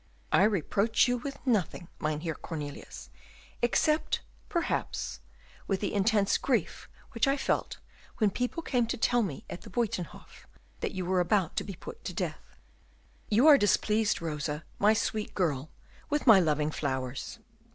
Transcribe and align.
"I 0.31 0.45
reproach 0.45 1.07
you 1.07 1.17
with 1.19 1.37
nothing, 1.45 1.87
Mynheer 1.99 2.33
Cornelius, 2.33 3.11
except, 3.61 4.21
perhaps, 4.49 5.19
with 5.67 5.79
the 5.79 5.93
intense 5.93 6.39
grief 6.39 6.89
which 7.11 7.27
I 7.27 7.37
felt 7.37 7.77
when 8.17 8.31
people 8.31 8.63
came 8.63 8.87
to 8.87 8.97
tell 8.97 9.21
me 9.21 9.45
at 9.47 9.61
the 9.61 9.69
Buytenhof 9.69 10.47
that 10.79 10.93
you 10.93 11.05
were 11.05 11.19
about 11.19 11.55
to 11.57 11.63
be 11.63 11.75
put 11.75 12.03
to 12.05 12.13
death." 12.13 12.55
"You 13.29 13.45
are 13.45 13.59
displeased, 13.59 14.23
Rosa, 14.23 14.63
my 14.79 14.95
sweet 14.95 15.35
girl, 15.35 15.69
with 16.09 16.25
my 16.25 16.39
loving 16.39 16.71
flowers." 16.71 17.37